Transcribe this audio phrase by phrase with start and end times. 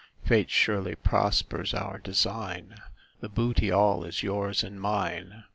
[0.25, 2.81] Fate surely prospers our design
[3.19, 5.43] The booty all is yours and mine."